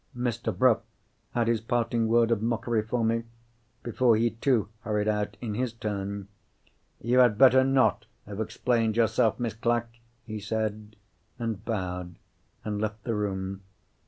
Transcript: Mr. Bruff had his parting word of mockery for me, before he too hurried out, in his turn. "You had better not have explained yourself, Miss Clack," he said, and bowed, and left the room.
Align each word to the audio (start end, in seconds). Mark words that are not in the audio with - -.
Mr. 0.17 0.51
Bruff 0.57 0.81
had 1.35 1.47
his 1.47 1.61
parting 1.61 2.07
word 2.07 2.31
of 2.31 2.41
mockery 2.41 2.81
for 2.81 3.05
me, 3.05 3.21
before 3.83 4.15
he 4.15 4.31
too 4.31 4.67
hurried 4.79 5.07
out, 5.07 5.37
in 5.41 5.53
his 5.53 5.73
turn. 5.73 6.27
"You 6.99 7.19
had 7.19 7.37
better 7.37 7.63
not 7.63 8.07
have 8.25 8.39
explained 8.39 8.97
yourself, 8.97 9.39
Miss 9.39 9.53
Clack," 9.53 9.99
he 10.25 10.39
said, 10.39 10.95
and 11.37 11.63
bowed, 11.63 12.15
and 12.65 12.81
left 12.81 13.03
the 13.03 13.13
room. 13.13 13.61